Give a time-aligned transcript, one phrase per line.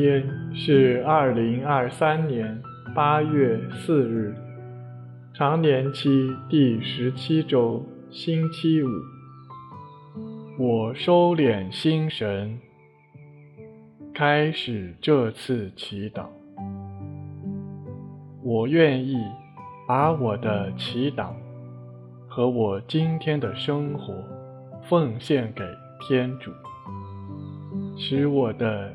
[0.00, 2.62] 天是二零二三年
[2.94, 4.32] 八月四日，
[5.34, 6.08] 长年期
[6.48, 8.86] 第十七周，星期五。
[10.56, 12.60] 我收敛心神，
[14.14, 16.26] 开始这次祈祷。
[18.44, 19.16] 我愿意
[19.88, 21.32] 把我的祈祷
[22.28, 24.14] 和我今天的生活
[24.84, 25.64] 奉献给
[26.06, 26.52] 天主，
[27.96, 28.94] 使我的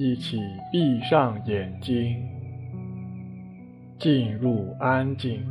[0.00, 0.38] 一起
[0.70, 2.24] 闭上眼睛，
[3.98, 5.44] 进入安静。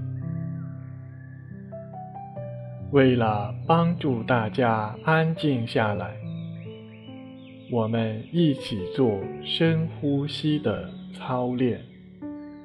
[2.92, 6.16] 为了帮助大家安静下来，
[7.70, 11.81] 我们一起做深呼吸的操练，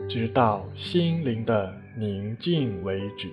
[0.08, 3.28] 直到心灵的宁静为止。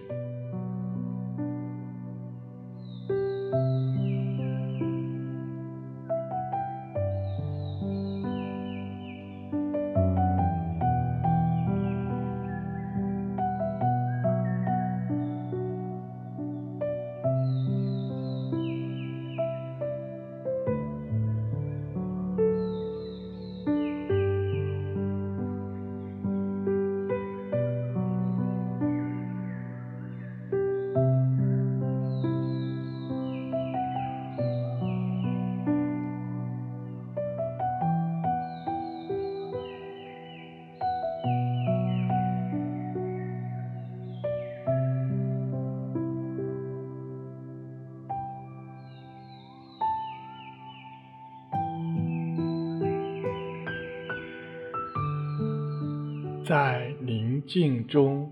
[56.49, 58.27] 在宁静中，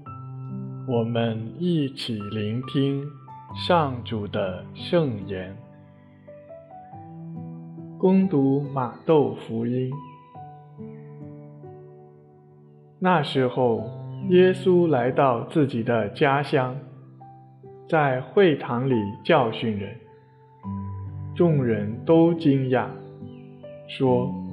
[0.88, 3.06] 我们一起聆听
[3.54, 5.56] 上主的圣言。
[8.00, 9.92] 恭读马窦福音。
[12.98, 13.84] 那时候，
[14.30, 16.76] 耶稣来到自己的家乡，
[17.88, 19.96] 在会堂里教训人，
[21.36, 22.88] 众人都惊讶，
[23.88, 24.47] 说。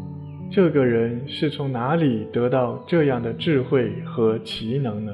[0.51, 5.13] 这个人是从哪里得到这样的智慧和奇能呢？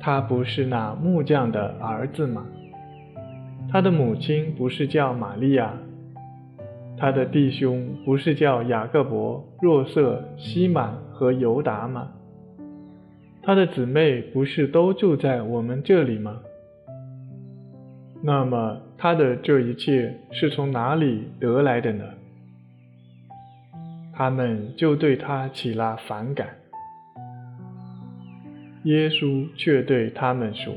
[0.00, 2.46] 他不是那木匠的儿子吗？
[3.70, 5.72] 他的母亲不是叫玛利亚？
[6.98, 12.08] 他的弟兄不是叫雅各伯、若瑟、西满和犹达吗？
[13.42, 16.40] 他的姊妹不是都住在我们这里吗？
[18.22, 22.04] 那么他的这一切是从哪里得来的呢？
[24.18, 26.48] 他们就对他起了反感。
[28.82, 30.74] 耶稣却对他们说：“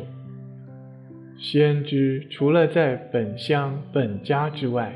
[1.40, 4.94] 先知除了在本乡本家之外，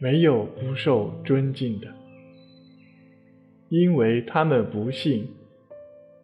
[0.00, 1.86] 没有不受尊敬的。
[3.68, 5.28] 因为他们不信，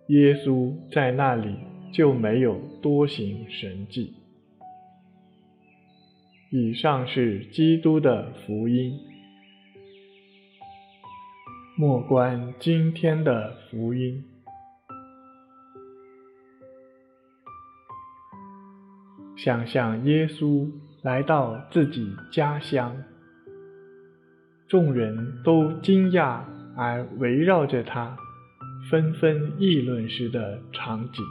[0.08, 1.54] 耶稣在那里
[1.92, 4.12] 就没有多行神迹。”
[6.50, 8.98] 以上是基督的福音。
[11.78, 14.24] 莫观今天的福音，
[19.36, 20.70] 想象耶稣
[21.02, 22.96] 来到自己家乡，
[24.66, 26.40] 众人都惊讶
[26.78, 28.16] 而围绕着他，
[28.90, 31.22] 纷纷议论时的场景。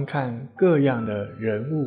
[0.00, 1.86] 观看各样的人物，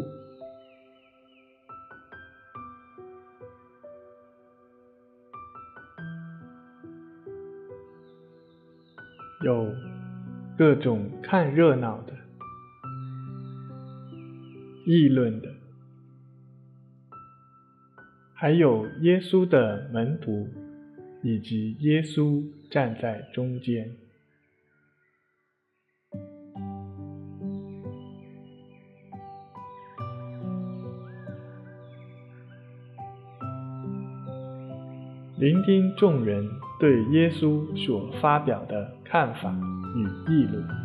[9.44, 9.74] 有
[10.56, 12.14] 各种看热闹的、
[14.86, 15.50] 议论的，
[18.36, 20.48] 还有耶稣的门徒，
[21.24, 24.03] 以及耶稣站在中间。
[35.36, 36.48] 聆听众人
[36.80, 39.52] 对耶稣所发表的看法
[39.96, 40.83] 与议论。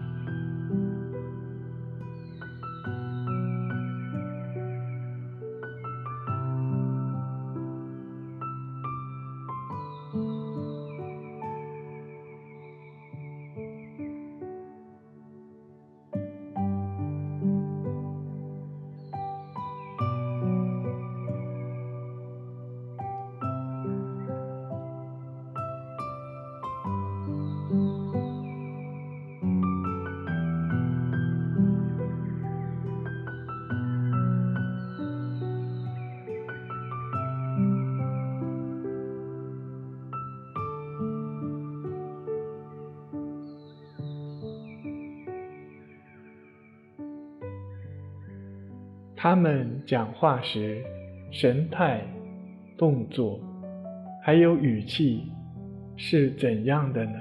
[49.20, 50.80] 他们讲话时，
[51.32, 52.00] 神态、
[52.76, 53.40] 动作，
[54.22, 55.24] 还有语气
[55.96, 57.18] 是怎样的呢？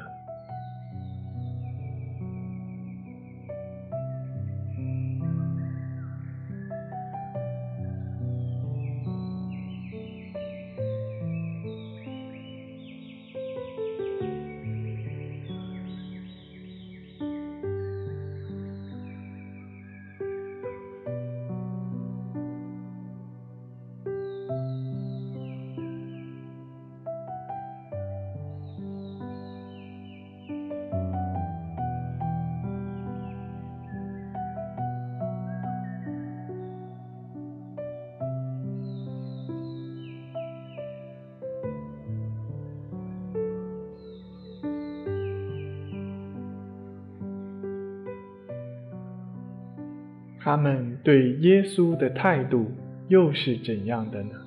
[50.47, 52.71] 他们对耶稣的态度
[53.09, 54.46] 又是怎样的呢？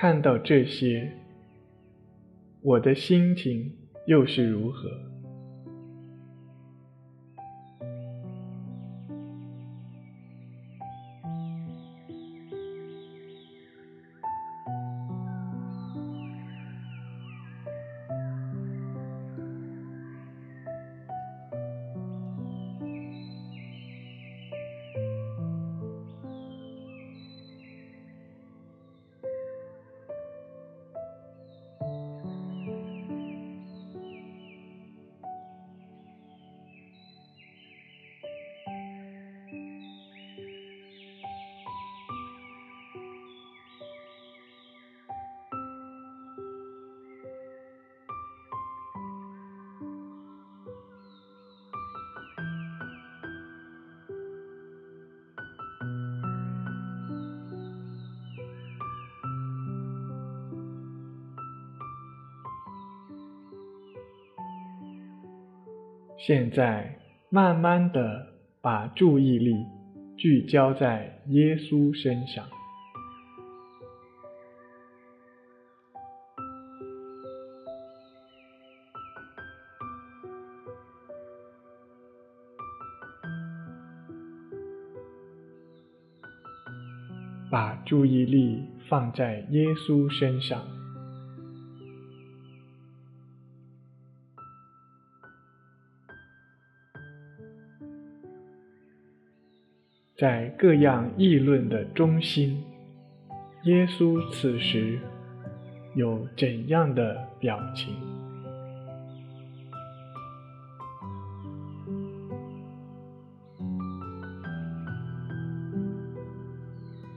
[0.00, 1.12] 看到这些，
[2.62, 3.70] 我的心情
[4.06, 5.09] 又是如何？
[66.22, 66.98] 现在，
[67.30, 68.26] 慢慢的
[68.60, 69.56] 把注意力
[70.18, 72.46] 聚焦在耶稣身上，
[87.50, 90.79] 把注意力放在耶稣身上。
[100.20, 102.62] 在各样议论的中心，
[103.62, 104.98] 耶稣此时
[105.94, 107.94] 有怎样的表情？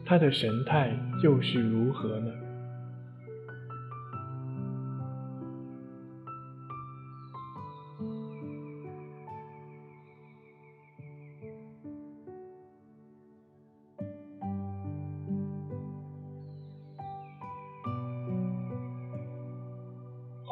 [0.06, 2.32] 他的神态又是如何呢？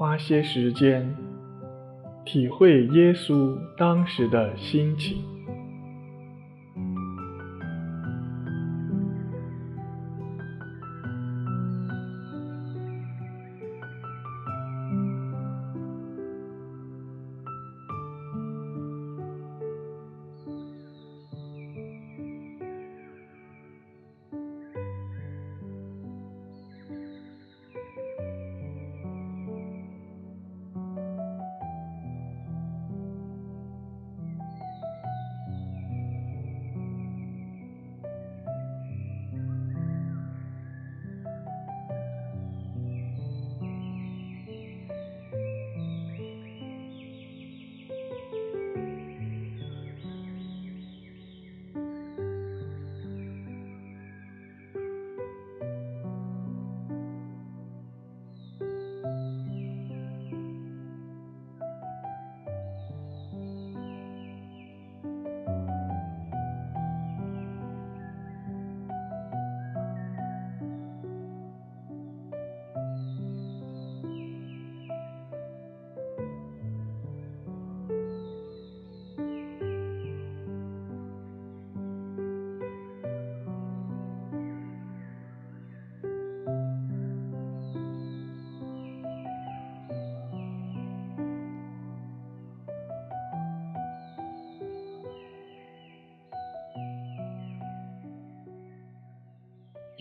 [0.02, 1.16] 花些时间
[2.26, 5.31] 体会耶稣当时的心情。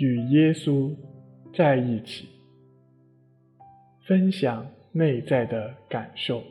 [0.01, 0.91] 与耶稣
[1.55, 2.27] 在一起，
[4.07, 6.43] 分享内在的感受。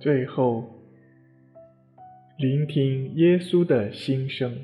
[0.00, 0.64] 最后，
[2.38, 4.56] 聆听耶稣的心声。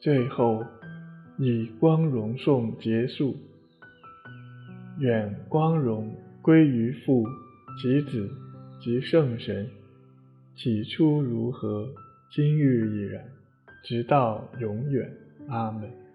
[0.00, 0.64] 最后，
[1.38, 3.36] 以光荣颂结束。
[5.00, 7.26] 愿光荣归于父
[7.82, 8.30] 及子
[8.80, 9.68] 及圣神，
[10.54, 11.88] 起初如何，
[12.30, 13.24] 今日已然，
[13.84, 15.12] 直到永远。
[15.48, 16.07] 阿门。